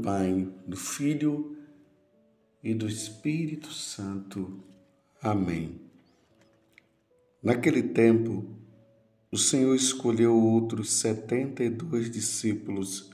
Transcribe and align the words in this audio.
Do 0.00 0.04
Pai, 0.04 0.48
do 0.66 0.78
Filho 0.78 1.58
e 2.64 2.72
do 2.72 2.88
Espírito 2.88 3.70
Santo. 3.70 4.64
Amém. 5.20 5.78
Naquele 7.42 7.82
tempo, 7.82 8.46
o 9.30 9.36
Senhor 9.36 9.74
escolheu 9.74 10.34
outros 10.34 10.90
setenta 10.90 11.62
e 11.62 11.68
dois 11.68 12.10
discípulos 12.10 13.10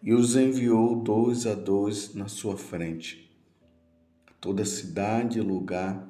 e 0.00 0.14
os 0.14 0.36
enviou 0.36 1.02
dois 1.02 1.48
a 1.48 1.54
dois 1.54 2.14
na 2.14 2.28
sua 2.28 2.56
frente, 2.56 3.28
a 4.28 4.32
toda 4.40 4.64
cidade 4.64 5.40
e 5.40 5.42
lugar 5.42 6.08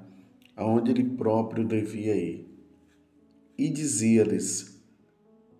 aonde 0.55 0.91
ele 0.91 1.17
próprio 1.17 1.67
devia 1.67 2.15
ir. 2.15 2.47
E 3.57 3.71
dizia-lhes: 3.71 4.85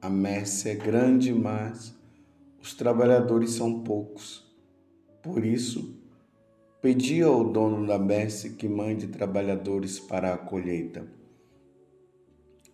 A 0.03 0.11
messe 0.11 0.69
é 0.69 0.75
grande, 0.75 1.33
mas 1.33 1.95
os 2.65 2.73
trabalhadores 2.73 3.51
são 3.51 3.81
poucos. 3.81 4.43
Por 5.23 5.45
isso, 5.45 6.01
pedi 6.81 7.21
ao 7.21 7.45
dono 7.45 7.87
da 7.87 7.99
messe 7.99 8.55
que 8.55 8.67
mande 8.67 9.09
trabalhadores 9.09 10.01
para 10.01 10.33
a 10.33 10.39
colheita. 10.39 11.07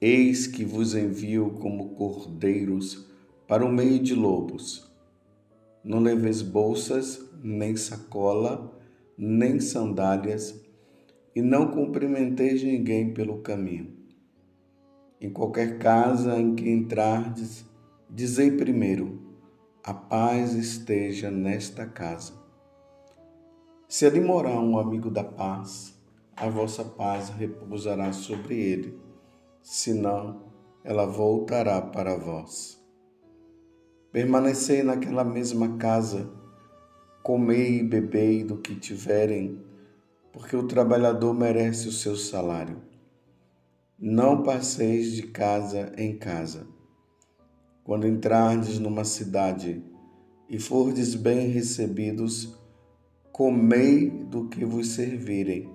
Eis 0.01 0.47
que 0.47 0.65
vos 0.65 0.95
envio 0.95 1.57
como 1.61 1.97
cordeiros 1.97 3.11
para 3.49 3.67
o 3.67 3.73
meio 3.73 3.99
de 3.99 4.15
lobos. 4.15 4.89
Não 5.83 5.99
leveis 5.99 6.41
bolsas, 6.41 7.29
nem 7.43 7.75
sacola, 7.75 8.73
nem 9.19 9.59
sandálias, 9.59 10.55
e 11.35 11.43
não 11.43 11.67
cumprimenteis 11.67 12.63
ninguém 12.63 13.13
pelo 13.13 13.39
caminho. 13.39 13.93
Em 15.21 15.31
qualquer 15.31 15.79
casa 15.79 16.39
em 16.39 16.55
que 16.55 16.71
entrardes, 16.71 17.65
dizei 18.09 18.53
primeiro: 18.53 19.20
a 19.83 19.95
paz 19.95 20.53
esteja 20.53 21.31
nesta 21.31 21.87
casa. 21.87 22.35
Se 23.89 24.05
ali 24.05 24.21
morar 24.21 24.61
um 24.61 24.79
amigo 24.79 25.11
da 25.11 25.25
paz, 25.25 25.99
a 26.37 26.51
vossa 26.51 26.85
paz 26.85 27.31
repousará 27.31 28.13
sobre 28.13 28.61
ele, 28.61 29.01
senão 29.63 30.53
ela 30.85 31.07
voltará 31.07 31.81
para 31.81 32.15
vós. 32.15 32.79
Permanecei 34.13 34.83
naquela 34.83 35.25
mesma 35.25 35.79
casa, 35.79 36.31
comei 37.23 37.79
e 37.79 37.83
bebei 37.83 38.45
do 38.45 38.59
que 38.59 38.75
tiverem, 38.77 39.65
porque 40.31 40.55
o 40.55 40.67
trabalhador 40.67 41.33
merece 41.33 41.89
o 41.89 41.93
seu 41.93 42.17
salário. 42.17 42.83
Não 43.99 44.43
passeis 44.43 45.13
de 45.13 45.23
casa 45.23 45.91
em 45.97 46.19
casa 46.19 46.80
quando 47.85 48.07
entrardes 48.07 48.79
numa 48.79 49.05
cidade 49.05 49.83
e 50.49 50.59
fordes 50.59 51.15
bem 51.15 51.49
recebidos, 51.49 52.55
comei 53.33 54.11
do 54.11 54.49
que 54.49 54.65
vos 54.65 54.89
servirem. 54.89 55.71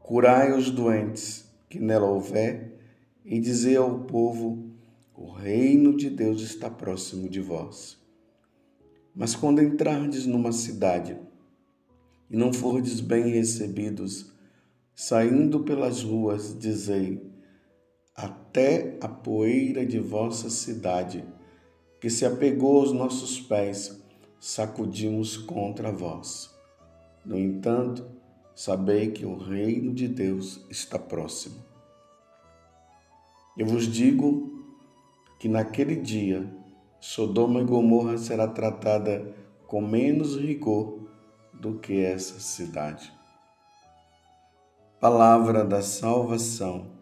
Curai 0.00 0.52
os 0.52 0.70
doentes 0.70 1.44
que 1.68 1.78
nela 1.78 2.06
houver, 2.06 2.72
e 3.24 3.40
dizei 3.40 3.76
ao 3.76 4.00
povo: 4.00 4.70
o 5.14 5.30
reino 5.30 5.96
de 5.96 6.10
Deus 6.10 6.42
está 6.42 6.68
próximo 6.68 7.28
de 7.28 7.40
vós. 7.40 7.98
Mas 9.14 9.34
quando 9.34 9.62
entrardes 9.62 10.26
numa 10.26 10.52
cidade 10.52 11.16
e 12.28 12.36
não 12.36 12.52
fordes 12.52 13.00
bem 13.00 13.28
recebidos, 13.28 14.32
saindo 14.94 15.60
pelas 15.60 16.02
ruas, 16.02 16.56
dizei: 16.58 17.22
até 18.14 18.96
a 19.00 19.08
poeira 19.08 19.84
de 19.84 19.98
vossa 19.98 20.48
cidade, 20.48 21.24
que 22.00 22.08
se 22.08 22.24
apegou 22.24 22.80
aos 22.80 22.92
nossos 22.92 23.40
pés, 23.40 24.00
sacudimos 24.38 25.36
contra 25.36 25.90
vós. 25.90 26.54
No 27.24 27.38
entanto, 27.38 28.06
sabei 28.54 29.10
que 29.10 29.24
o 29.26 29.36
reino 29.36 29.92
de 29.92 30.06
Deus 30.06 30.64
está 30.70 30.98
próximo. 30.98 31.56
Eu 33.56 33.66
vos 33.66 33.86
digo 33.86 34.64
que 35.38 35.48
naquele 35.48 35.96
dia 35.96 36.48
Sodoma 37.00 37.60
e 37.60 37.64
Gomorra 37.64 38.16
será 38.16 38.46
tratada 38.48 39.34
com 39.66 39.80
menos 39.80 40.36
rigor 40.36 41.00
do 41.52 41.78
que 41.78 42.00
essa 42.00 42.40
cidade. 42.40 43.12
Palavra 45.00 45.64
da 45.64 45.82
salvação 45.82 46.94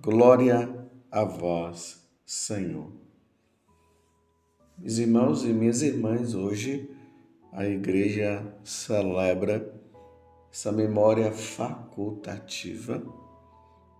Glória 0.00 0.88
a 1.10 1.24
vós, 1.24 2.08
Senhor. 2.24 2.92
Meus 4.78 4.98
irmãos 4.98 5.44
e 5.44 5.48
minhas 5.48 5.82
irmãs, 5.82 6.36
hoje 6.36 6.88
a 7.52 7.66
igreja 7.66 8.46
celebra 8.62 9.74
essa 10.52 10.70
memória 10.70 11.32
facultativa 11.32 13.02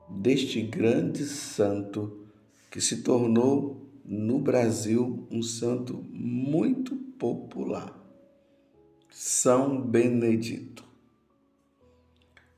deste 0.08 0.62
grande 0.62 1.24
santo 1.26 2.28
que 2.70 2.80
se 2.80 3.02
tornou 3.02 3.84
no 4.04 4.38
Brasil 4.38 5.26
um 5.32 5.42
santo 5.42 6.06
muito 6.12 6.94
popular, 6.94 7.92
São 9.10 9.82
Benedito. 9.82 10.87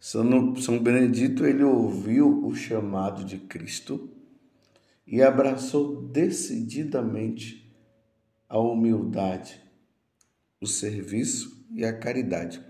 São 0.01 0.83
Benedito 0.83 1.45
ele 1.45 1.63
ouviu 1.63 2.47
o 2.47 2.55
chamado 2.55 3.23
de 3.23 3.37
Cristo 3.37 4.09
e 5.07 5.21
abraçou 5.21 6.09
decididamente 6.09 7.71
a 8.49 8.59
humildade, 8.59 9.63
o 10.59 10.67
serviço 10.67 11.67
e 11.71 11.85
a 11.85 11.93
caridade. 11.93 12.65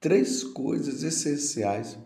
Três 0.00 0.42
coisas 0.42 1.04
essenciais 1.04 1.96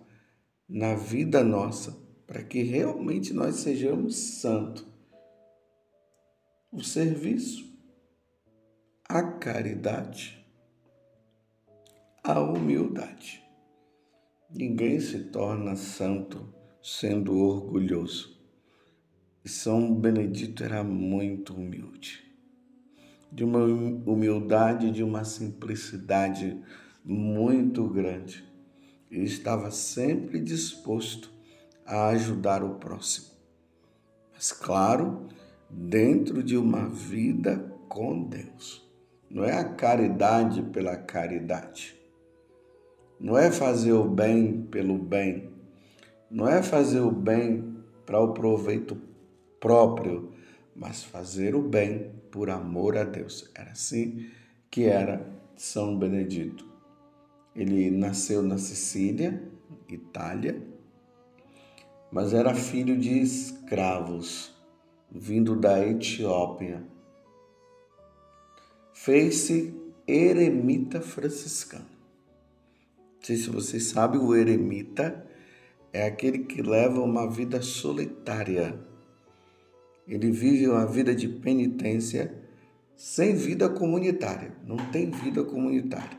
na 0.69 0.94
vida 0.94 1.42
nossa 1.42 1.97
para 2.27 2.44
que 2.44 2.62
realmente 2.62 3.32
nós 3.32 3.56
sejamos 3.56 4.15
santos: 4.15 4.87
o 6.71 6.84
serviço, 6.84 7.65
a 9.09 9.22
caridade, 9.22 10.47
a 12.22 12.41
humildade. 12.41 13.40
Ninguém 14.53 14.99
se 14.99 15.27
torna 15.27 15.77
santo 15.77 16.53
sendo 16.83 17.38
orgulhoso. 17.38 18.37
E 19.44 19.49
São 19.49 19.94
Benedito 19.94 20.65
era 20.65 20.83
muito 20.83 21.55
humilde, 21.55 22.25
de 23.31 23.44
uma 23.44 23.60
humildade, 23.60 24.91
de 24.91 25.05
uma 25.05 25.22
simplicidade 25.22 26.60
muito 27.05 27.87
grande. 27.89 28.44
E 29.09 29.22
estava 29.22 29.71
sempre 29.71 30.41
disposto 30.41 31.33
a 31.87 32.09
ajudar 32.09 32.65
o 32.65 32.75
próximo. 32.75 33.28
Mas, 34.34 34.50
claro, 34.50 35.28
dentro 35.71 36.43
de 36.43 36.56
uma 36.56 36.89
vida 36.89 37.72
com 37.89 38.25
Deus. 38.25 38.84
Não 39.31 39.44
é 39.44 39.56
a 39.56 39.65
caridade 39.75 40.60
pela 40.60 40.97
caridade 40.97 42.00
não 43.21 43.37
é 43.37 43.53
fazer 43.53 43.93
o 43.93 44.05
bem 44.05 44.63
pelo 44.63 44.97
bem, 44.97 45.51
não 46.31 46.49
é 46.49 46.63
fazer 46.63 47.01
o 47.01 47.11
bem 47.11 47.77
para 48.07 48.19
o 48.19 48.33
proveito 48.33 48.97
próprio, 49.61 50.33
mas 50.75 51.05
fazer 51.05 51.55
o 51.55 51.61
bem 51.61 52.13
por 52.31 52.49
amor 52.49 52.97
a 52.97 53.05
Deus. 53.05 53.51
Era 53.55 53.73
assim 53.73 54.31
que 54.71 54.85
era 54.85 55.31
São 55.55 55.99
Benedito. 55.99 56.67
Ele 57.55 57.91
nasceu 57.91 58.43
na 58.43 58.57
Sicília, 58.57 59.43
Itália, 59.87 60.59
mas 62.11 62.33
era 62.33 62.55
filho 62.55 62.97
de 62.97 63.21
escravos, 63.21 64.51
vindo 65.11 65.55
da 65.55 65.87
Etiópia. 65.87 66.83
Fez-se 68.95 69.75
eremita 70.07 71.03
franciscano. 71.03 72.00
Não 73.21 73.27
sei 73.27 73.37
se 73.37 73.51
vocês 73.51 73.83
sabem, 73.84 74.19
o 74.19 74.34
eremita 74.34 75.27
é 75.93 76.07
aquele 76.07 76.39
que 76.39 76.63
leva 76.63 77.03
uma 77.03 77.28
vida 77.31 77.61
solitária. 77.61 78.81
Ele 80.09 80.31
vive 80.31 80.67
uma 80.67 80.87
vida 80.87 81.15
de 81.15 81.28
penitência 81.28 82.34
sem 82.97 83.34
vida 83.34 83.69
comunitária. 83.69 84.57
Não 84.67 84.78
tem 84.91 85.11
vida 85.11 85.45
comunitária. 85.45 86.19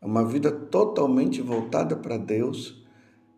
É 0.00 0.06
uma 0.06 0.26
vida 0.26 0.50
totalmente 0.50 1.42
voltada 1.42 1.94
para 1.94 2.16
Deus 2.16 2.82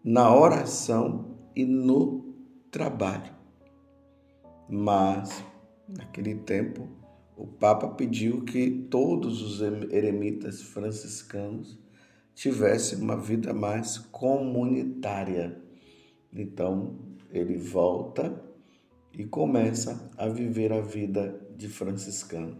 na 0.05 0.33
oração 0.33 1.37
e 1.56 1.65
no 1.65 2.33
trabalho. 2.71 3.35
Mas, 4.69 5.45
naquele 5.89 6.37
tempo, 6.37 6.89
o 7.37 7.45
Papa 7.45 7.89
pediu 7.89 8.45
que 8.45 8.71
todos 8.89 9.43
os 9.43 9.61
eremitas 9.61 10.63
franciscanos 10.63 11.77
tivesse 12.41 12.97
uma 12.97 13.19
vida 13.19 13.53
mais 13.53 13.99
comunitária. 13.99 15.61
Então, 16.33 16.97
ele 17.31 17.59
volta 17.59 18.43
e 19.13 19.27
começa 19.27 20.11
a 20.17 20.27
viver 20.27 20.73
a 20.73 20.81
vida 20.81 21.39
de 21.55 21.69
franciscano. 21.69 22.57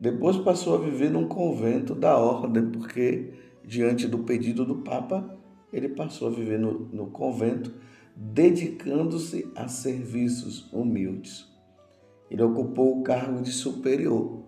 Depois 0.00 0.38
passou 0.38 0.74
a 0.74 0.78
viver 0.78 1.10
num 1.10 1.28
convento 1.28 1.94
da 1.94 2.16
ordem, 2.16 2.70
porque, 2.70 3.34
diante 3.62 4.08
do 4.08 4.20
pedido 4.20 4.64
do 4.64 4.76
Papa, 4.76 5.38
ele 5.70 5.90
passou 5.90 6.28
a 6.28 6.30
viver 6.30 6.58
no, 6.58 6.78
no 6.86 7.10
convento, 7.10 7.74
dedicando-se 8.16 9.52
a 9.54 9.68
serviços 9.68 10.72
humildes. 10.72 11.46
Ele 12.30 12.42
ocupou 12.42 12.98
o 12.98 13.02
cargo 13.02 13.42
de 13.42 13.52
superior. 13.52 14.44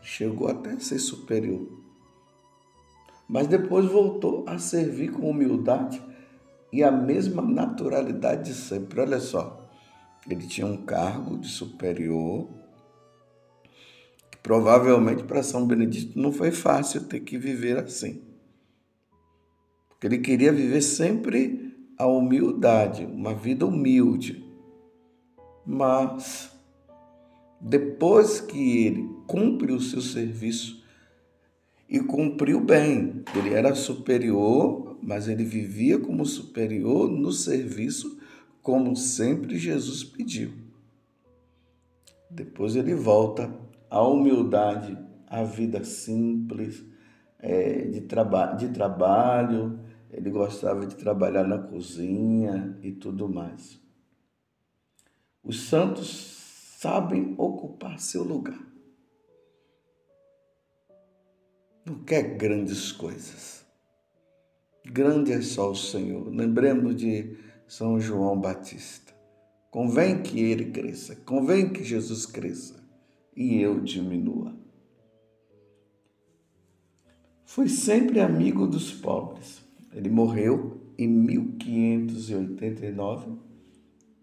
Chegou 0.00 0.46
até 0.46 0.70
a 0.70 0.78
ser 0.78 1.00
superior. 1.00 1.84
Mas 3.28 3.46
depois 3.46 3.86
voltou 3.86 4.44
a 4.46 4.58
servir 4.58 5.12
com 5.12 5.28
humildade 5.28 6.02
e 6.72 6.82
a 6.82 6.90
mesma 6.90 7.42
naturalidade 7.42 8.50
de 8.50 8.54
sempre. 8.54 9.00
Olha 9.00 9.18
só, 9.18 9.68
ele 10.28 10.46
tinha 10.46 10.66
um 10.66 10.76
cargo 10.76 11.38
de 11.38 11.48
superior 11.48 12.48
Provavelmente 14.46 15.24
para 15.24 15.42
São 15.42 15.66
Benedito 15.66 16.16
não 16.16 16.30
foi 16.30 16.52
fácil 16.52 17.02
ter 17.02 17.18
que 17.18 17.36
viver 17.36 17.78
assim. 17.78 18.22
Porque 19.88 20.06
ele 20.06 20.18
queria 20.18 20.52
viver 20.52 20.82
sempre 20.82 21.74
a 21.98 22.06
humildade, 22.06 23.04
uma 23.06 23.34
vida 23.34 23.66
humilde. 23.66 24.48
Mas 25.66 26.56
depois 27.60 28.40
que 28.40 28.86
ele 28.86 29.10
cumpre 29.26 29.72
o 29.72 29.80
seu 29.80 30.00
serviço 30.00 30.75
e 31.88 32.00
cumpriu 32.00 32.60
bem, 32.60 33.22
ele 33.34 33.54
era 33.54 33.74
superior, 33.74 34.98
mas 35.02 35.28
ele 35.28 35.44
vivia 35.44 35.98
como 35.98 36.24
superior 36.26 37.08
no 37.08 37.30
serviço, 37.30 38.18
como 38.60 38.96
sempre 38.96 39.56
Jesus 39.56 40.02
pediu. 40.02 40.52
Depois 42.28 42.74
ele 42.74 42.94
volta 42.94 43.54
a 43.88 44.02
humildade, 44.02 44.98
a 45.28 45.44
vida 45.44 45.84
simples, 45.84 46.84
é, 47.38 47.82
de, 47.82 48.00
traba 48.02 48.54
de 48.54 48.68
trabalho, 48.68 49.78
ele 50.10 50.30
gostava 50.30 50.86
de 50.86 50.96
trabalhar 50.96 51.44
na 51.44 51.58
cozinha 51.58 52.76
e 52.82 52.90
tudo 52.92 53.28
mais. 53.28 53.80
Os 55.42 55.68
santos 55.68 56.74
sabem 56.78 57.34
ocupar 57.38 58.00
seu 58.00 58.24
lugar. 58.24 58.58
Não 61.86 61.94
quer 62.00 62.36
grandes 62.36 62.90
coisas. 62.90 63.64
Grande 64.84 65.32
é 65.32 65.40
só 65.40 65.70
o 65.70 65.76
Senhor. 65.76 66.28
Lembremos 66.28 66.96
de 66.96 67.36
São 67.68 68.00
João 68.00 68.40
Batista. 68.40 69.14
Convém 69.70 70.20
que 70.20 70.40
ele 70.40 70.72
cresça, 70.72 71.14
convém 71.14 71.72
que 71.72 71.84
Jesus 71.84 72.26
cresça 72.26 72.84
e 73.36 73.60
eu 73.60 73.78
diminua. 73.80 74.52
Fui 77.44 77.68
sempre 77.68 78.18
amigo 78.18 78.66
dos 78.66 78.90
pobres. 78.90 79.62
Ele 79.94 80.10
morreu 80.10 80.80
em 80.98 81.06
1589 81.06 83.30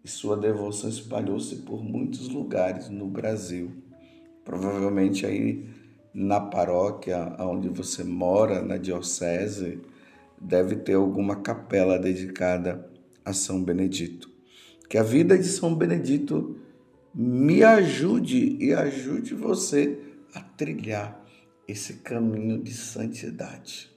e 0.03 0.09
sua 0.09 0.35
devoção 0.35 0.89
espalhou-se 0.89 1.55
por 1.57 1.81
muitos 1.81 2.27
lugares 2.27 2.89
no 2.89 3.07
Brasil. 3.07 3.71
Provavelmente 4.43 5.25
aí 5.25 5.72
na 6.13 6.39
paróquia 6.39 7.35
onde 7.39 7.69
você 7.69 8.03
mora, 8.03 8.61
na 8.61 8.77
diocese, 8.77 9.81
deve 10.39 10.75
ter 10.75 10.93
alguma 10.93 11.37
capela 11.37 11.97
dedicada 11.97 12.87
a 13.25 13.33
São 13.33 13.63
Benedito. 13.63 14.29
Que 14.89 14.97
a 14.97 15.03
vida 15.03 15.37
de 15.37 15.45
São 15.45 15.73
Benedito 15.73 16.57
me 17.15 17.63
ajude 17.63 18.57
e 18.59 18.73
ajude 18.73 19.33
você 19.33 19.99
a 20.33 20.41
trilhar 20.41 21.23
esse 21.67 21.95
caminho 21.95 22.61
de 22.61 22.73
santidade. 22.73 23.89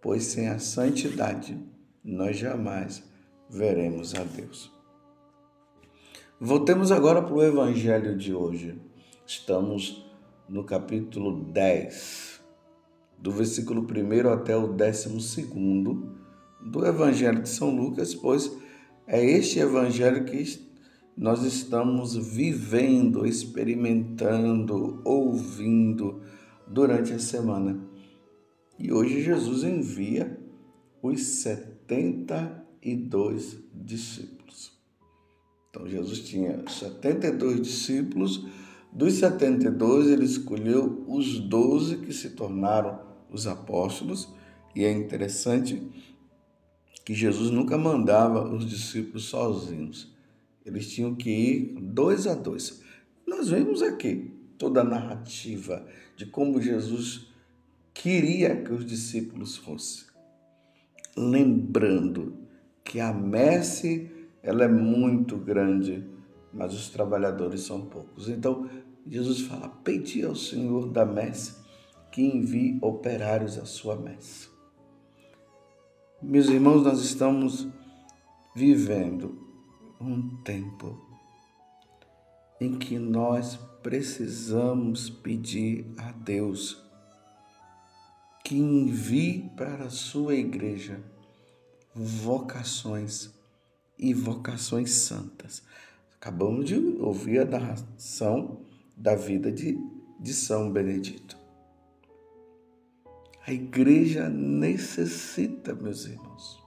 Pois 0.00 0.24
sem 0.24 0.48
a 0.48 0.58
santidade 0.58 1.58
nós 2.02 2.38
jamais 2.38 3.02
veremos 3.50 4.14
a 4.14 4.24
Deus. 4.24 4.72
Voltemos 6.40 6.92
agora 6.92 7.20
para 7.20 7.34
o 7.34 7.42
Evangelho 7.42 8.16
de 8.16 8.32
hoje. 8.32 8.80
Estamos 9.26 10.07
no 10.48 10.64
capítulo 10.64 11.44
10, 11.44 12.40
do 13.18 13.30
versículo 13.30 13.82
1 13.82 14.30
até 14.30 14.56
o 14.56 14.68
12 14.68 15.46
do 16.60 16.86
Evangelho 16.86 17.42
de 17.42 17.48
São 17.48 17.76
Lucas, 17.76 18.14
pois 18.14 18.56
é 19.06 19.24
este 19.24 19.58
Evangelho 19.58 20.24
que 20.24 20.66
nós 21.16 21.42
estamos 21.42 22.14
vivendo, 22.16 23.26
experimentando, 23.26 25.00
ouvindo 25.04 26.22
durante 26.66 27.12
a 27.12 27.18
semana. 27.18 27.78
E 28.78 28.92
hoje 28.92 29.22
Jesus 29.22 29.64
envia 29.64 30.38
os 31.02 31.20
72 31.20 33.58
discípulos. 33.74 34.78
Então 35.68 35.88
Jesus 35.88 36.20
tinha 36.20 36.62
72 36.68 37.60
discípulos, 37.60 38.46
dos 38.98 39.14
72 39.14 40.10
ele 40.10 40.24
escolheu 40.24 41.04
os 41.06 41.38
12 41.38 41.98
que 41.98 42.12
se 42.12 42.30
tornaram 42.30 43.00
os 43.30 43.46
apóstolos, 43.46 44.28
e 44.74 44.84
é 44.84 44.92
interessante 44.92 45.82
que 47.04 47.14
Jesus 47.14 47.50
nunca 47.50 47.78
mandava 47.78 48.46
os 48.46 48.68
discípulos 48.68 49.24
sozinhos 49.24 50.18
eles 50.68 50.92
tinham 50.92 51.14
que 51.14 51.30
ir 51.30 51.80
dois 51.80 52.26
a 52.26 52.34
dois. 52.34 52.82
Nós 53.26 53.48
vemos 53.48 53.80
aqui 53.80 54.30
toda 54.58 54.82
a 54.82 54.84
narrativa 54.84 55.86
de 56.14 56.26
como 56.26 56.60
Jesus 56.60 57.26
queria 57.94 58.62
que 58.62 58.72
os 58.72 58.84
discípulos 58.84 59.56
fossem. 59.56 60.06
Lembrando 61.16 62.36
que 62.84 63.00
a 63.00 63.14
messe 63.14 64.10
ela 64.42 64.64
é 64.64 64.68
muito 64.68 65.38
grande, 65.38 66.06
mas 66.52 66.74
os 66.74 66.90
trabalhadores 66.90 67.62
são 67.62 67.86
poucos. 67.86 68.28
Então, 68.28 68.68
Jesus 69.08 69.40
fala: 69.42 69.68
Pedi 69.68 70.24
ao 70.24 70.36
Senhor 70.36 70.88
da 70.90 71.04
messe 71.04 71.56
que 72.12 72.22
envie 72.22 72.78
operários 72.82 73.58
à 73.58 73.64
sua 73.64 73.96
messe. 73.96 74.48
Meus 76.20 76.48
irmãos, 76.48 76.82
nós 76.82 77.00
estamos 77.00 77.66
vivendo 78.54 79.38
um 80.00 80.36
tempo 80.42 80.98
em 82.60 82.76
que 82.76 82.98
nós 82.98 83.56
precisamos 83.82 85.08
pedir 85.08 85.86
a 85.96 86.10
Deus 86.12 86.82
que 88.44 88.56
envie 88.56 89.48
para 89.56 89.84
a 89.84 89.90
sua 89.90 90.34
igreja 90.34 91.00
vocações 91.94 93.30
e 93.98 94.12
vocações 94.12 94.90
santas. 94.90 95.62
Acabamos 96.16 96.66
de 96.66 96.76
ouvir 96.98 97.40
a 97.40 97.44
narração 97.44 98.67
da 98.98 99.14
vida 99.14 99.52
de, 99.52 99.78
de 100.18 100.34
São 100.34 100.72
Benedito. 100.72 101.38
A 103.46 103.52
igreja 103.52 104.28
necessita, 104.28 105.74
meus 105.74 106.04
irmãos, 106.04 106.62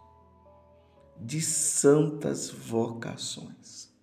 de 1.20 1.42
santas 1.42 2.50
vocações, 2.50 3.94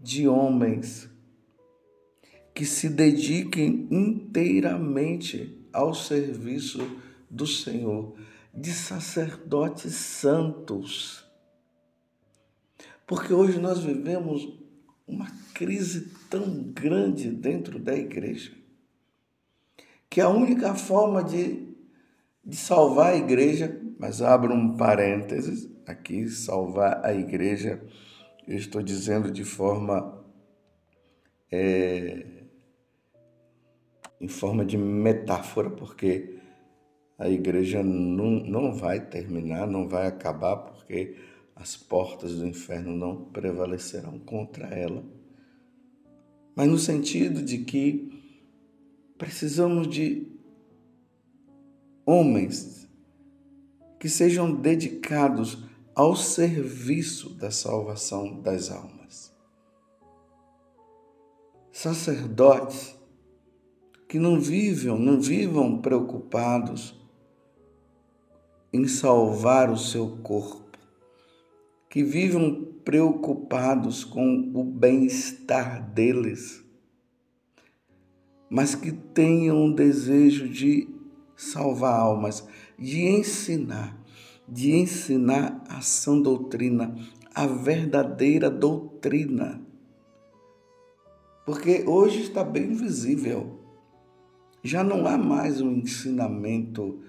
de 0.00 0.26
homens 0.26 1.08
que 2.52 2.64
se 2.64 2.88
dediquem 2.88 3.86
inteiramente 3.90 5.62
ao 5.72 5.94
serviço 5.94 6.80
do 7.30 7.46
Senhor, 7.46 8.16
de 8.52 8.72
sacerdotes 8.72 9.94
santos. 9.94 11.24
Porque 13.06 13.32
hoje 13.32 13.60
nós 13.60 13.80
vivemos 13.80 14.58
uma 15.06 15.30
crise 15.56 16.12
tão 16.28 16.64
grande 16.64 17.30
dentro 17.30 17.78
da 17.78 17.96
igreja, 17.96 18.52
que 20.10 20.20
a 20.20 20.28
única 20.28 20.74
forma 20.74 21.24
de, 21.24 21.74
de 22.44 22.54
salvar 22.54 23.14
a 23.14 23.16
igreja, 23.16 23.80
mas 23.98 24.20
abro 24.20 24.52
um 24.52 24.76
parênteses, 24.76 25.66
aqui 25.86 26.28
salvar 26.28 27.02
a 27.02 27.14
igreja, 27.14 27.82
eu 28.46 28.58
estou 28.58 28.82
dizendo 28.82 29.30
de 29.30 29.44
forma. 29.44 30.22
É, 31.50 32.26
em 34.20 34.28
forma 34.28 34.64
de 34.64 34.76
metáfora, 34.76 35.70
porque 35.70 36.38
a 37.18 37.28
igreja 37.28 37.82
não, 37.82 38.30
não 38.30 38.74
vai 38.74 39.00
terminar, 39.00 39.66
não 39.66 39.88
vai 39.88 40.06
acabar, 40.06 40.56
porque 40.56 41.16
as 41.54 41.76
portas 41.76 42.34
do 42.36 42.46
inferno 42.46 42.94
não 42.94 43.24
prevalecerão 43.24 44.18
contra 44.18 44.66
ela. 44.68 45.15
Mas 46.56 46.68
no 46.68 46.78
sentido 46.78 47.42
de 47.42 47.58
que 47.58 48.10
precisamos 49.18 49.88
de 49.88 50.26
homens 52.06 52.88
que 54.00 54.08
sejam 54.08 54.54
dedicados 54.54 55.58
ao 55.94 56.16
serviço 56.16 57.30
da 57.34 57.50
salvação 57.50 58.40
das 58.40 58.70
almas. 58.70 58.96
sacerdotes 61.72 62.96
que 64.08 64.18
não 64.18 64.40
vivam, 64.40 64.98
não 64.98 65.20
vivam 65.20 65.82
preocupados 65.82 66.98
em 68.72 68.88
salvar 68.88 69.70
o 69.70 69.76
seu 69.76 70.16
corpo, 70.22 70.78
que 71.90 72.02
vivam 72.02 72.75
preocupados 72.86 74.04
com 74.04 74.52
o 74.54 74.62
bem-estar 74.62 75.90
deles, 75.90 76.64
mas 78.48 78.76
que 78.76 78.92
tenham 78.92 79.64
um 79.64 79.72
desejo 79.72 80.48
de 80.48 80.88
salvar 81.34 81.98
almas, 81.98 82.46
de 82.78 83.04
ensinar, 83.08 84.00
de 84.48 84.70
ensinar 84.70 85.64
a 85.68 85.80
sã 85.80 86.16
doutrina, 86.16 86.94
a 87.34 87.44
verdadeira 87.44 88.48
doutrina. 88.48 89.60
Porque 91.44 91.82
hoje 91.88 92.22
está 92.22 92.44
bem 92.44 92.72
visível. 92.72 93.58
Já 94.62 94.84
não 94.84 95.08
há 95.08 95.18
mais 95.18 95.60
um 95.60 95.72
ensinamento 95.72 97.00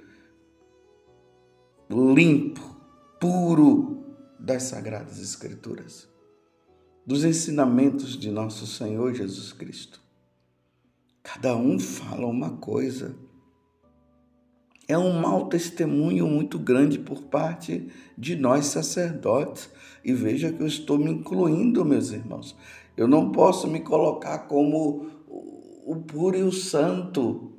limpo, 1.88 2.62
puro 3.19 3.97
das 4.48 4.63
Sagradas 4.63 5.20
Escrituras, 5.20 6.08
dos 7.06 7.25
ensinamentos 7.25 8.18
de 8.18 8.32
nosso 8.32 8.66
Senhor 8.66 9.13
Jesus 9.13 9.51
Cristo. 9.51 10.01
Cada 11.22 11.54
um 11.58 11.77
fala 11.77 12.25
uma 12.25 12.51
coisa. 12.51 13.13
É 14.88 14.98
um 14.98 15.20
mau 15.20 15.50
testemunho 15.50 16.25
muito 16.27 16.58
grande 16.58 16.98
por 16.98 17.24
parte 17.24 17.92
de 18.18 18.38
nós 18.38 18.68
sacerdotes. 18.68 19.70
E 20.01 20.13
veja 20.13 20.50
que 20.50 20.63
eu 20.63 20.68
estou 20.68 20.98
me 20.98 21.12
incluindo, 21.12 21.84
meus 21.84 22.13
irmãos. 22.13 22.56
Eu 22.96 23.06
não 23.06 23.34
posso 23.34 23.68
me 23.68 23.82
colocar 23.82 24.48
como 24.48 25.08
o 25.86 25.98
puro 26.08 26.38
e 26.38 26.44
o 26.44 26.54
santo. 26.54 27.51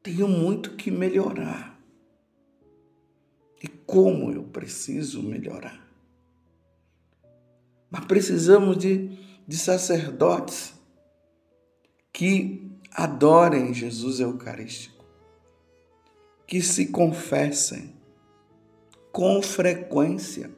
Tenho 0.00 0.28
muito 0.28 0.76
que 0.76 0.92
melhorar 0.92 1.77
e 3.62 3.68
como 3.68 4.32
eu 4.32 4.44
preciso 4.44 5.22
melhorar. 5.22 5.86
Mas 7.90 8.04
precisamos 8.04 8.76
de, 8.76 9.18
de 9.46 9.56
sacerdotes 9.56 10.74
que 12.12 12.70
adorem 12.92 13.72
Jesus 13.72 14.20
Eucarístico, 14.20 15.04
que 16.46 16.60
se 16.60 16.86
confessem 16.86 17.94
com 19.12 19.40
frequência. 19.42 20.50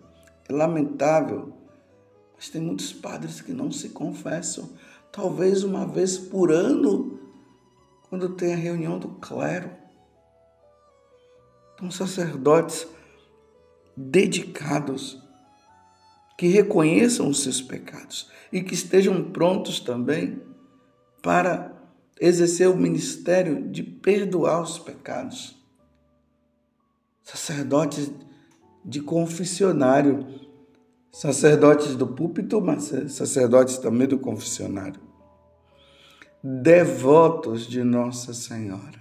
É 0.49 0.52
lamentável, 0.52 1.52
mas 2.35 2.49
tem 2.49 2.61
muitos 2.61 2.92
padres 2.92 3.40
que 3.40 3.52
não 3.52 3.71
se 3.71 3.90
confessam, 3.90 4.71
talvez 5.12 5.62
uma 5.62 5.87
vez 5.87 6.19
por 6.19 6.50
ano, 6.50 7.21
quando 8.09 8.30
tem 8.30 8.52
a 8.52 8.57
reunião 8.57 8.99
do 8.99 9.09
clero. 9.09 9.79
São 11.80 11.90
sacerdotes 11.90 12.87
dedicados, 13.96 15.18
que 16.37 16.46
reconheçam 16.46 17.28
os 17.28 17.42
seus 17.42 17.62
pecados 17.62 18.30
e 18.52 18.62
que 18.62 18.75
estejam 18.75 19.30
prontos 19.30 19.80
também 19.80 20.42
para 21.22 21.75
exercer 22.20 22.68
o 22.68 22.76
ministério 22.76 23.70
de 23.70 23.82
perdoar 23.82 24.60
os 24.60 24.78
pecados. 24.78 25.56
Sacerdotes 27.22 28.10
de 28.84 29.00
confessionário, 29.00 30.26
sacerdotes 31.10 31.96
do 31.96 32.06
púlpito, 32.06 32.60
mas 32.60 32.92
sacerdotes 33.08 33.78
também 33.78 34.06
do 34.06 34.18
confessionário. 34.18 35.00
Devotos 36.42 37.66
de 37.66 37.82
Nossa 37.82 38.34
Senhora 38.34 39.00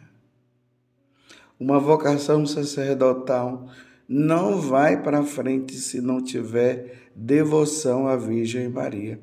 uma 1.59 1.79
vocação 1.79 2.45
sacerdotal 2.45 3.67
não 4.07 4.59
vai 4.59 5.03
para 5.03 5.23
frente 5.23 5.75
se 5.75 5.99
não 6.01 6.23
tiver 6.23 7.09
devoção 7.13 8.07
à 8.07 8.15
Virgem 8.15 8.69
Maria. 8.69 9.21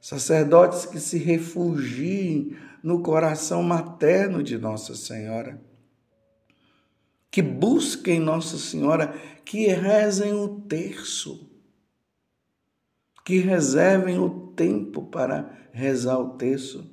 Sacerdotes 0.00 0.86
que 0.86 0.98
se 0.98 1.18
refugiem 1.18 2.56
no 2.82 3.02
coração 3.02 3.62
materno 3.62 4.42
de 4.42 4.56
Nossa 4.56 4.94
Senhora, 4.94 5.60
que 7.30 7.42
busquem 7.42 8.18
Nossa 8.18 8.56
Senhora, 8.56 9.14
que 9.44 9.66
rezem 9.68 10.32
o 10.32 10.62
terço, 10.62 11.48
que 13.24 13.38
reservem 13.38 14.18
o 14.18 14.52
tempo 14.52 15.04
para 15.04 15.68
rezar 15.70 16.18
o 16.18 16.30
terço. 16.30 16.90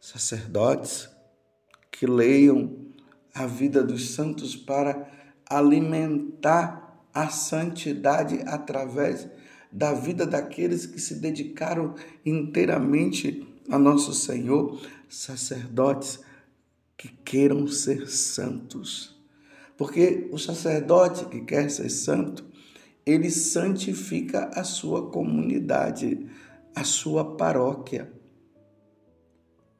Sacerdotes 0.00 1.10
que 1.90 2.06
leiam 2.06 2.87
a 3.38 3.46
vida 3.46 3.84
dos 3.84 4.10
santos 4.10 4.56
para 4.56 5.08
alimentar 5.48 7.04
a 7.14 7.28
santidade 7.28 8.40
através 8.44 9.28
da 9.70 9.92
vida 9.92 10.26
daqueles 10.26 10.86
que 10.86 11.00
se 11.00 11.14
dedicaram 11.14 11.94
inteiramente 12.26 13.46
a 13.70 13.78
nosso 13.78 14.12
Senhor, 14.12 14.80
sacerdotes 15.08 16.18
que 16.96 17.08
queiram 17.24 17.68
ser 17.68 18.08
santos. 18.10 19.16
Porque 19.76 20.28
o 20.32 20.38
sacerdote 20.38 21.26
que 21.26 21.42
quer 21.42 21.70
ser 21.70 21.90
santo, 21.90 22.44
ele 23.06 23.30
santifica 23.30 24.50
a 24.52 24.64
sua 24.64 25.10
comunidade, 25.10 26.28
a 26.74 26.82
sua 26.82 27.36
paróquia. 27.36 28.12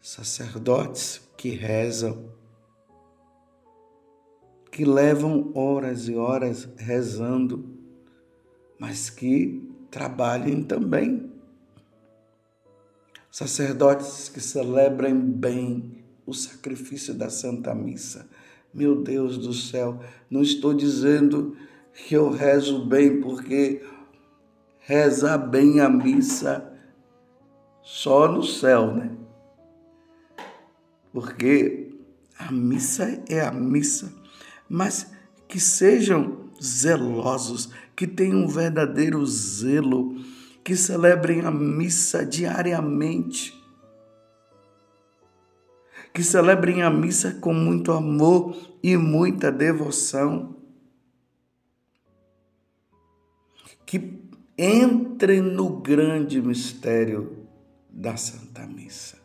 Sacerdotes 0.00 1.20
que 1.36 1.50
rezam, 1.50 2.37
que 4.70 4.84
levam 4.84 5.50
horas 5.54 6.08
e 6.08 6.14
horas 6.14 6.68
rezando, 6.76 7.64
mas 8.78 9.10
que 9.10 9.68
trabalhem 9.90 10.62
também. 10.62 11.32
Sacerdotes 13.30 14.28
que 14.28 14.40
celebrem 14.40 15.14
bem 15.14 16.04
o 16.26 16.32
sacrifício 16.32 17.14
da 17.14 17.30
Santa 17.30 17.74
Missa. 17.74 18.28
Meu 18.72 19.02
Deus 19.02 19.38
do 19.38 19.52
céu, 19.52 20.00
não 20.30 20.42
estou 20.42 20.74
dizendo 20.74 21.56
que 21.94 22.14
eu 22.14 22.30
rezo 22.30 22.86
bem, 22.86 23.20
porque 23.20 23.82
rezar 24.78 25.38
bem 25.38 25.80
a 25.80 25.88
missa 25.88 26.72
só 27.82 28.30
no 28.30 28.42
céu, 28.42 28.94
né? 28.94 29.10
Porque 31.12 31.94
a 32.38 32.52
missa 32.52 33.22
é 33.28 33.40
a 33.40 33.50
missa 33.50 34.17
mas 34.68 35.10
que 35.46 35.58
sejam 35.58 36.50
zelosos, 36.62 37.70
que 37.96 38.06
tenham 38.06 38.44
um 38.44 38.48
verdadeiro 38.48 39.24
zelo, 39.26 40.16
que 40.62 40.76
celebrem 40.76 41.40
a 41.40 41.50
missa 41.50 42.24
diariamente, 42.24 43.54
que 46.12 46.22
celebrem 46.22 46.82
a 46.82 46.90
missa 46.90 47.32
com 47.40 47.54
muito 47.54 47.92
amor 47.92 48.56
e 48.82 48.96
muita 48.96 49.50
devoção, 49.50 50.56
que 53.86 54.20
entrem 54.58 55.40
no 55.40 55.80
grande 55.80 56.42
mistério 56.42 57.46
da 57.88 58.16
Santa 58.16 58.66
Missa. 58.66 59.17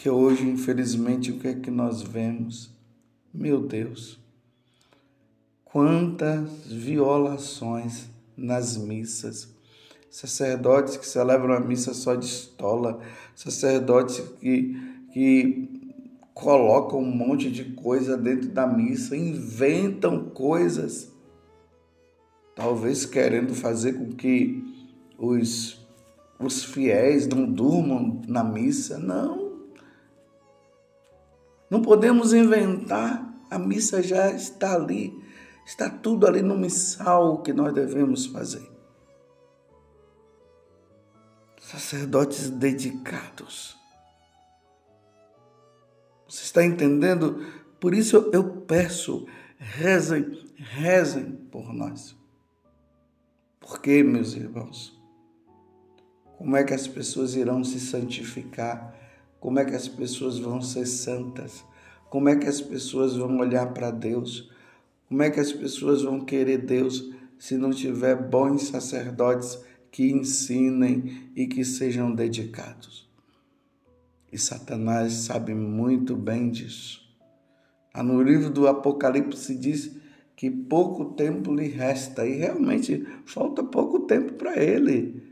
Que 0.00 0.08
hoje, 0.08 0.48
infelizmente, 0.48 1.30
o 1.30 1.38
que 1.38 1.48
é 1.48 1.54
que 1.54 1.70
nós 1.70 2.00
vemos? 2.00 2.70
Meu 3.34 3.60
Deus, 3.60 4.18
quantas 5.62 6.48
violações 6.66 8.08
nas 8.34 8.78
missas. 8.78 9.54
Sacerdotes 10.10 10.96
que 10.96 11.06
celebram 11.06 11.52
a 11.52 11.60
missa 11.60 11.92
só 11.92 12.14
de 12.14 12.24
estola, 12.24 12.98
sacerdotes 13.36 14.20
que, 14.40 14.74
que 15.12 15.68
colocam 16.32 16.98
um 16.98 17.14
monte 17.14 17.50
de 17.50 17.64
coisa 17.64 18.16
dentro 18.16 18.48
da 18.48 18.66
missa, 18.66 19.14
inventam 19.14 20.30
coisas, 20.30 21.12
talvez 22.56 23.04
querendo 23.04 23.54
fazer 23.54 23.92
com 23.92 24.12
que 24.12 24.64
os, 25.18 25.86
os 26.38 26.64
fiéis 26.64 27.26
não 27.26 27.44
durmam 27.44 28.22
na 28.26 28.42
missa. 28.42 28.98
Não, 28.98 29.39
não 31.70 31.80
podemos 31.80 32.32
inventar, 32.32 33.32
a 33.48 33.58
missa 33.58 34.02
já 34.02 34.30
está 34.32 34.74
ali, 34.74 35.16
está 35.64 35.88
tudo 35.88 36.26
ali 36.26 36.42
no 36.42 36.58
missal 36.58 37.42
que 37.42 37.52
nós 37.52 37.72
devemos 37.72 38.26
fazer. 38.26 38.68
Sacerdotes 41.60 42.50
dedicados. 42.50 43.78
Você 46.28 46.42
está 46.42 46.64
entendendo? 46.64 47.46
Por 47.78 47.94
isso 47.94 48.30
eu 48.32 48.62
peço, 48.62 49.26
rezem, 49.56 50.44
rezem 50.56 51.32
por 51.50 51.72
nós. 51.72 52.16
Por 53.60 53.80
quê, 53.80 54.02
meus 54.02 54.34
irmãos? 54.34 54.98
Como 56.36 56.56
é 56.56 56.64
que 56.64 56.74
as 56.74 56.88
pessoas 56.88 57.34
irão 57.34 57.62
se 57.62 57.78
santificar? 57.78 58.94
Como 59.40 59.58
é 59.58 59.64
que 59.64 59.74
as 59.74 59.88
pessoas 59.88 60.38
vão 60.38 60.60
ser 60.60 60.84
santas? 60.84 61.64
Como 62.10 62.28
é 62.28 62.36
que 62.36 62.46
as 62.46 62.60
pessoas 62.60 63.16
vão 63.16 63.38
olhar 63.38 63.72
para 63.72 63.90
Deus? 63.90 64.50
Como 65.08 65.22
é 65.22 65.30
que 65.30 65.40
as 65.40 65.50
pessoas 65.50 66.02
vão 66.02 66.20
querer 66.20 66.58
Deus 66.58 67.10
se 67.38 67.56
não 67.56 67.70
tiver 67.70 68.14
bons 68.14 68.64
sacerdotes 68.64 69.58
que 69.90 70.12
ensinem 70.12 71.30
e 71.34 71.46
que 71.46 71.64
sejam 71.64 72.14
dedicados? 72.14 73.08
E 74.30 74.36
Satanás 74.36 75.14
sabe 75.14 75.54
muito 75.54 76.14
bem 76.14 76.50
disso. 76.50 77.00
No 77.96 78.22
livro 78.22 78.50
do 78.50 78.68
Apocalipse 78.68 79.56
diz 79.56 79.96
que 80.36 80.50
pouco 80.50 81.14
tempo 81.14 81.54
lhe 81.54 81.66
resta 81.66 82.26
e 82.26 82.36
realmente 82.36 83.06
falta 83.24 83.64
pouco 83.64 84.00
tempo 84.00 84.34
para 84.34 84.62
ele 84.62 85.29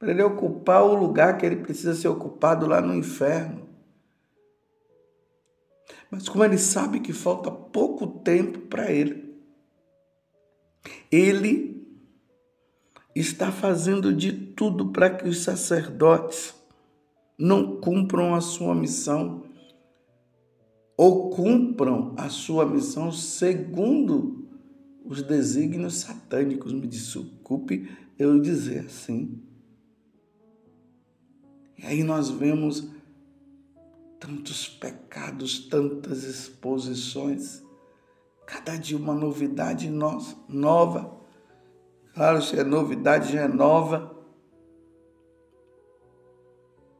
para 0.00 0.12
ele 0.12 0.22
ocupar 0.22 0.82
o 0.82 0.94
lugar 0.94 1.36
que 1.36 1.44
ele 1.44 1.56
precisa 1.56 1.94
ser 1.94 2.08
ocupado 2.08 2.66
lá 2.66 2.80
no 2.80 2.94
inferno. 2.94 3.68
Mas 6.10 6.26
como 6.26 6.42
ele 6.42 6.56
sabe 6.56 7.00
que 7.00 7.12
falta 7.12 7.50
pouco 7.50 8.06
tempo 8.06 8.60
para 8.60 8.90
ele, 8.90 9.38
ele 11.12 11.86
está 13.14 13.52
fazendo 13.52 14.14
de 14.14 14.32
tudo 14.32 14.88
para 14.88 15.10
que 15.10 15.28
os 15.28 15.42
sacerdotes 15.42 16.54
não 17.38 17.78
cumpram 17.78 18.34
a 18.34 18.40
sua 18.40 18.74
missão 18.74 19.44
ou 20.96 21.28
cumpram 21.28 22.14
a 22.16 22.30
sua 22.30 22.64
missão 22.64 23.12
segundo 23.12 24.48
os 25.04 25.22
desígnios 25.22 25.96
satânicos. 25.96 26.72
Me 26.72 26.86
desculpe 26.86 27.90
eu 28.18 28.40
dizer 28.40 28.86
assim. 28.86 29.49
E 31.82 31.86
aí 31.86 32.04
nós 32.04 32.28
vemos 32.28 32.90
tantos 34.18 34.68
pecados, 34.68 35.60
tantas 35.60 36.24
exposições, 36.24 37.64
cada 38.46 38.76
dia 38.76 38.98
uma 38.98 39.14
novidade 39.14 39.88
nova. 39.88 41.18
Claro, 42.12 42.42
se 42.42 42.58
é 42.58 42.64
novidade, 42.64 43.32
já 43.32 43.42
é 43.42 43.48
nova. 43.48 44.14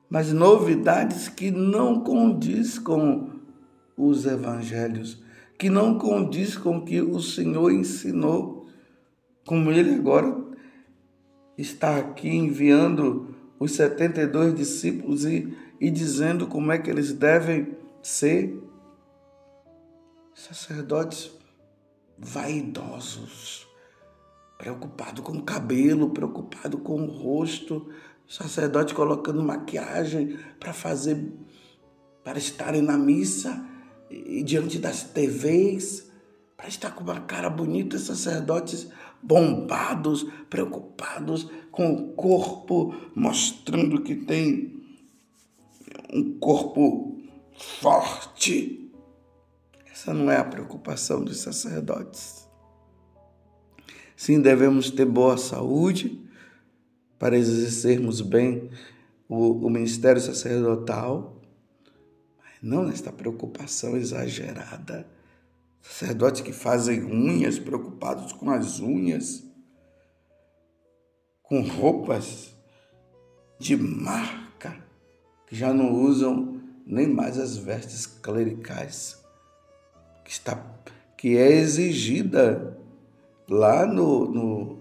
Mas 0.09 0.33
novidades 0.33 1.29
que 1.29 1.51
não 1.51 2.01
condiz 2.01 2.79
com 2.79 3.33
os 3.99 4.25
evangelhos, 4.25 5.23
que 5.59 5.69
não 5.69 5.99
condiz 5.99 6.57
com 6.57 6.79
o 6.79 6.85
que 6.87 7.03
o 7.03 7.21
Senhor 7.21 7.71
ensinou, 7.71 8.67
como 9.47 9.71
ele 9.71 9.95
agora 9.95 10.43
está 11.59 11.99
aqui 11.99 12.31
enviando 12.31 13.40
os 13.61 13.73
72 13.73 14.55
discípulos 14.55 15.26
e, 15.26 15.55
e 15.79 15.90
dizendo 15.90 16.47
como 16.47 16.73
é 16.73 16.79
que 16.79 16.88
eles 16.88 17.12
devem 17.12 17.76
ser 18.02 18.59
sacerdotes 20.35 21.31
vaidosos, 22.19 23.69
preocupado 24.57 25.21
com 25.23 25.33
o 25.33 25.43
cabelo, 25.43 26.11
preocupado 26.11 26.79
com 26.79 27.02
o 27.02 27.07
rosto, 27.07 27.90
sacerdote 28.26 28.95
colocando 28.95 29.43
maquiagem 29.43 30.38
para 30.59 30.73
fazer, 30.73 31.31
para 32.25 32.38
estarem 32.38 32.81
na 32.81 32.97
missa 32.97 33.62
e 34.09 34.43
diante 34.43 34.79
das 34.79 35.02
TVs, 35.02 36.11
para 36.57 36.69
estar 36.69 36.93
com 36.93 37.05
uma 37.05 37.21
cara 37.21 37.50
bonita, 37.50 37.99
sacerdotes 37.99 38.88
bombados, 39.23 40.26
preocupados 40.49 41.49
com 41.71 41.93
o 41.93 42.13
corpo, 42.15 42.95
mostrando 43.15 44.02
que 44.02 44.15
tem 44.15 44.80
um 46.13 46.39
corpo 46.39 47.21
forte. 47.56 48.91
Essa 49.91 50.15
não 50.15 50.30
é 50.30 50.37
a 50.37 50.45
preocupação 50.45 51.23
dos 51.23 51.41
sacerdotes. 51.41 52.49
Sim, 54.17 54.41
devemos 54.41 54.91
ter 54.91 55.06
boa 55.06 55.39
saúde 55.39 56.21
para 57.19 57.37
exercermos 57.37 58.21
bem 58.21 58.71
o, 59.28 59.67
o 59.67 59.71
ministério 59.71 60.21
sacerdotal, 60.21 61.41
mas 62.39 62.54
não 62.63 62.85
nesta 62.85 63.13
preocupação 63.13 63.97
exagerada 63.97 65.06
Sacerdotes 65.82 66.40
que 66.43 66.52
fazem 66.52 67.04
unhas, 67.04 67.58
preocupados 67.58 68.32
com 68.32 68.50
as 68.50 68.80
unhas, 68.80 69.45
com 71.43 71.62
roupas 71.62 72.54
de 73.58 73.76
marca, 73.76 74.76
que 75.47 75.56
já 75.56 75.73
não 75.73 75.93
usam 75.93 76.60
nem 76.86 77.06
mais 77.06 77.38
as 77.38 77.56
vestes 77.56 78.06
clericais, 78.06 79.23
que, 80.25 80.30
está, 80.30 80.62
que 81.16 81.36
é 81.36 81.50
exigida 81.50 82.78
lá 83.49 83.86
no, 83.86 84.26
no, 84.26 84.78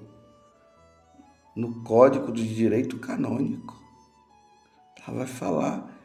no 1.55 1.83
Código 1.83 2.31
de 2.31 2.53
Direito 2.53 2.99
Canônico. 2.99 3.77
Ela 5.07 5.17
vai 5.17 5.27
falar 5.27 5.99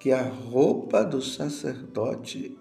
que 0.00 0.12
a 0.12 0.22
roupa 0.22 1.04
do 1.04 1.22
sacerdote 1.22 2.58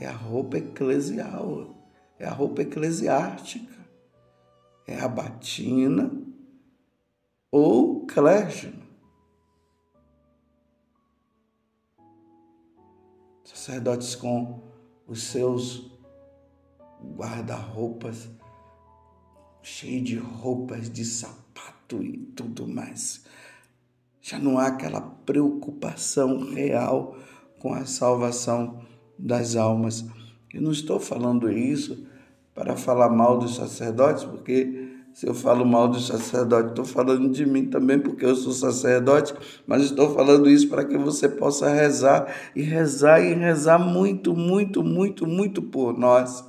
é 0.00 0.06
a 0.06 0.12
roupa 0.12 0.58
eclesial, 0.58 1.74
é 2.18 2.26
a 2.26 2.32
roupa 2.32 2.62
eclesiástica, 2.62 3.74
é 4.86 5.00
a 5.00 5.08
batina 5.08 6.10
ou 7.50 8.06
clérigno. 8.06 8.84
Sacerdotes 13.44 14.14
com 14.14 14.62
os 15.06 15.22
seus 15.22 15.90
guarda-roupas 17.16 18.28
cheios 19.64 20.04
de 20.04 20.18
roupas 20.18 20.90
de 20.90 21.04
sapato 21.04 22.02
e 22.02 22.18
tudo 22.36 22.68
mais. 22.68 23.24
Já 24.20 24.38
não 24.38 24.58
há 24.58 24.66
aquela 24.66 25.00
preocupação 25.00 26.50
real 26.50 27.16
com 27.58 27.72
a 27.72 27.86
salvação 27.86 28.82
das 29.18 29.56
almas. 29.56 30.04
Eu 30.52 30.62
não 30.62 30.72
estou 30.72 31.00
falando 31.00 31.50
isso 31.50 32.06
para 32.54 32.76
falar 32.76 33.08
mal 33.08 33.38
dos 33.38 33.56
sacerdotes, 33.56 34.24
porque 34.24 34.94
se 35.14 35.28
eu 35.28 35.34
falo 35.34 35.64
mal 35.64 35.86
dos 35.86 36.08
sacerdotes, 36.08 36.70
estou 36.70 36.84
falando 36.84 37.28
de 37.30 37.46
mim 37.46 37.66
também, 37.66 38.00
porque 38.00 38.24
eu 38.24 38.34
sou 38.34 38.52
sacerdote, 38.52 39.32
mas 39.64 39.84
estou 39.84 40.12
falando 40.12 40.50
isso 40.50 40.68
para 40.68 40.84
que 40.84 40.98
você 40.98 41.28
possa 41.28 41.70
rezar 41.70 42.34
e 42.54 42.62
rezar 42.62 43.20
e 43.20 43.32
rezar 43.32 43.78
muito, 43.78 44.34
muito, 44.34 44.82
muito, 44.82 45.24
muito 45.24 45.62
por 45.62 45.96
nós. 45.96 46.44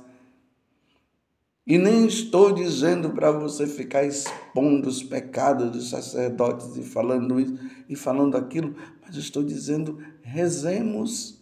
E 1.64 1.78
nem 1.78 2.06
estou 2.06 2.52
dizendo 2.52 3.10
para 3.10 3.30
você 3.30 3.68
ficar 3.68 4.04
expondo 4.04 4.88
os 4.88 5.00
pecados 5.00 5.70
dos 5.70 5.90
sacerdotes 5.90 6.76
e 6.76 6.82
falando 6.82 7.40
isso 7.40 7.56
e 7.88 7.94
falando 7.94 8.36
aquilo, 8.36 8.74
mas 9.04 9.16
estou 9.16 9.44
dizendo 9.44 9.98
rezemos 10.22 11.40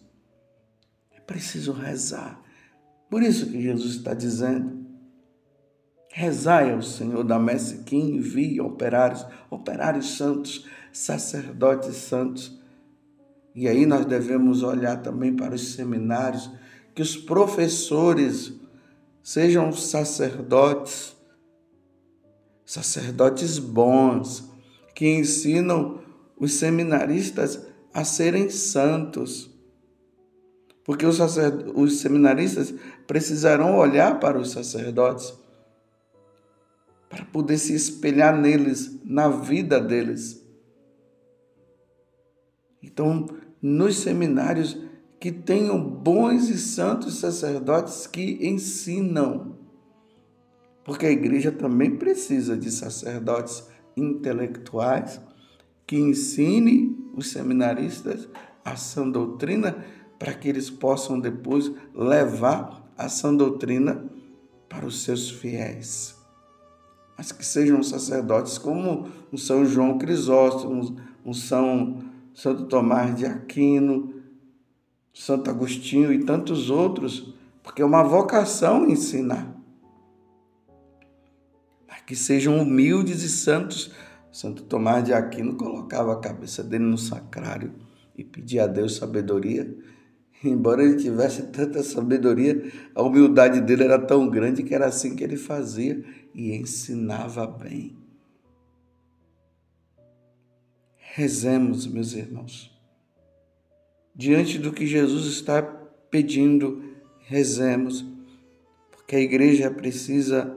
preciso 1.25 1.71
rezar. 1.71 2.41
Por 3.09 3.21
isso 3.23 3.47
que 3.47 3.61
Jesus 3.61 3.95
está 3.95 4.13
dizendo: 4.13 4.85
rezai 6.11 6.73
ao 6.73 6.81
Senhor 6.81 7.23
da 7.23 7.39
messe 7.39 7.83
que 7.83 7.95
envie 7.95 8.59
operários, 8.61 9.25
operários 9.49 10.17
santos, 10.17 10.65
sacerdotes 10.91 11.95
santos. 11.95 12.59
E 13.53 13.67
aí 13.67 13.85
nós 13.85 14.05
devemos 14.05 14.63
olhar 14.63 15.01
também 15.01 15.35
para 15.35 15.55
os 15.55 15.73
seminários, 15.73 16.49
que 16.93 17.01
os 17.01 17.15
professores 17.15 18.53
sejam 19.23 19.71
sacerdotes, 19.71 21.15
sacerdotes 22.65 23.57
bons, 23.57 24.49
que 24.93 25.07
ensinam 25.07 26.01
os 26.37 26.53
seminaristas 26.53 27.65
a 27.93 28.03
serem 28.03 28.49
santos 28.49 29.54
porque 30.85 31.05
os, 31.05 31.19
os 31.73 31.99
seminaristas 31.99 32.73
precisarão 33.07 33.75
olhar 33.75 34.19
para 34.19 34.39
os 34.39 34.51
sacerdotes 34.51 35.33
para 37.09 37.25
poder 37.25 37.57
se 37.57 37.73
espelhar 37.73 38.37
neles, 38.37 38.99
na 39.03 39.29
vida 39.29 39.79
deles. 39.79 40.43
Então, 42.83 43.25
nos 43.61 43.97
seminários, 43.97 44.77
que 45.19 45.31
tenham 45.31 45.81
bons 45.81 46.49
e 46.49 46.57
santos 46.57 47.15
sacerdotes 47.19 48.05
que 48.05 48.45
ensinam. 48.45 49.57
Porque 50.83 51.05
a 51.05 51.11
igreja 51.11 51.51
também 51.51 51.95
precisa 51.95 52.55
de 52.57 52.69
sacerdotes 52.69 53.63
intelectuais 53.95 55.19
que 55.87 55.95
ensinem 55.95 56.95
os 57.15 57.31
seminaristas 57.31 58.27
a 58.63 58.75
sã 58.75 59.09
doutrina 59.09 59.83
para 60.17 60.33
que 60.33 60.47
eles 60.47 60.69
possam 60.69 61.19
depois 61.19 61.71
levar 61.93 62.85
a 62.97 63.09
sã 63.09 63.33
doutrina 63.33 64.05
para 64.69 64.85
os 64.85 65.03
seus 65.03 65.29
fiéis. 65.29 66.15
Mas 67.17 67.31
que 67.31 67.45
sejam 67.45 67.81
sacerdotes 67.81 68.57
como 68.57 69.07
o 69.31 69.37
São 69.37 69.65
João 69.65 69.97
Crisóstomo, 69.97 70.97
o 71.23 71.33
São 71.33 72.03
Santo 72.33 72.65
Tomás 72.65 73.15
de 73.15 73.25
Aquino, 73.25 74.13
Santo 75.13 75.49
Agostinho 75.49 76.11
e 76.11 76.25
tantos 76.25 76.69
outros, 76.69 77.33
porque 77.63 77.81
é 77.81 77.85
uma 77.85 78.03
vocação 78.03 78.89
ensinar. 78.89 79.55
Mas 81.87 82.01
que 82.01 82.15
sejam 82.15 82.59
humildes 82.59 83.23
e 83.23 83.29
santos. 83.29 83.91
Santo 84.31 84.63
Tomás 84.63 85.05
de 85.05 85.13
Aquino 85.13 85.55
colocava 85.55 86.11
a 86.11 86.19
cabeça 86.19 86.61
dele 86.61 86.83
no 86.83 86.97
sacrário 86.97 87.73
e 88.17 88.23
pedia 88.25 88.65
a 88.65 88.67
Deus 88.67 88.97
sabedoria. 88.97 89.73
Embora 90.47 90.83
ele 90.83 90.97
tivesse 90.97 91.43
tanta 91.47 91.81
sabedoria, 91.81 92.71
a 92.93 93.01
humildade 93.01 93.59
dele 93.61 93.83
era 93.83 93.97
tão 93.97 94.29
grande 94.29 94.61
que 94.61 94.75
era 94.75 94.85
assim 94.85 95.15
que 95.15 95.23
ele 95.23 95.37
fazia 95.37 96.05
e 96.35 96.55
ensinava 96.55 97.47
bem. 97.47 97.97
Rezemos, 100.97 101.87
meus 101.87 102.13
irmãos. 102.13 102.71
Diante 104.13 104.59
do 104.59 104.71
que 104.71 104.85
Jesus 104.85 105.25
está 105.25 105.63
pedindo, 105.63 106.93
rezemos, 107.21 108.05
porque 108.91 109.15
a 109.15 109.19
igreja 109.19 109.71
precisa 109.71 110.55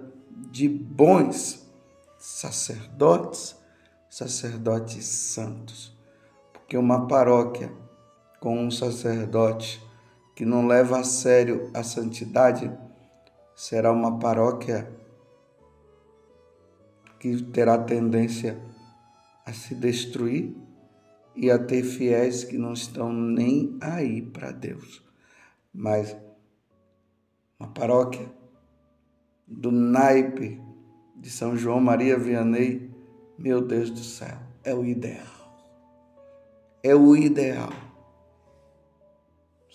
de 0.51 0.69
bons 0.69 1.67
sacerdotes, 2.19 3.57
sacerdotes 4.11 5.07
santos. 5.07 5.97
Porque 6.53 6.77
uma 6.77 7.07
paróquia 7.07 7.73
com 8.41 8.59
um 8.59 8.71
sacerdote 8.71 9.83
que 10.35 10.45
não 10.45 10.67
leva 10.67 11.01
a 11.01 11.05
sério 11.05 11.71
a 11.75 11.83
santidade 11.83 12.71
será 13.55 13.91
uma 13.91 14.19
paróquia 14.19 14.89
que 17.19 17.43
terá 17.43 17.77
tendência 17.77 18.57
a 19.45 19.53
se 19.53 19.75
destruir 19.75 20.55
e 21.35 21.51
a 21.51 21.59
ter 21.59 21.83
fiéis 21.83 22.45
que 22.45 22.57
não 22.57 22.73
estão 22.73 23.13
nem 23.13 23.77
aí 23.81 24.23
para 24.23 24.53
Deus. 24.53 25.03
Mas 25.73 26.17
uma 27.59 27.69
paróquia 27.71 28.31
do 29.47 29.73
naipe 29.73 30.61
de 31.17 31.31
São 31.31 31.57
João 31.57 31.81
Maria 31.81 32.17
Vianney, 32.17 32.91
meu 33.37 33.61
Deus 33.61 33.91
do 33.91 34.05
céu, 34.05 34.39
é 34.63 34.75
o 34.75 34.85
ideal. 34.85 35.27
É 36.83 36.95
o 36.95 37.17
ideal. 37.17 37.88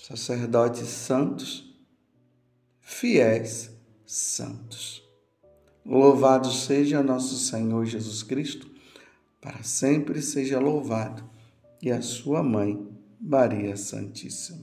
Sacerdotes 0.06 0.90
santos, 0.90 1.74
fiéis 2.82 3.72
santos. 4.06 5.02
Louvado 5.86 6.52
seja 6.52 7.02
nosso 7.02 7.38
Senhor 7.38 7.86
Jesus 7.86 8.22
Cristo, 8.22 8.70
para 9.40 9.64
sempre 9.64 10.22
seja 10.22 10.60
louvado, 10.60 11.24
e 11.82 11.90
a 11.90 12.02
sua 12.02 12.44
mãe, 12.44 12.86
Maria 13.18 13.78
Santíssima. 13.78 14.63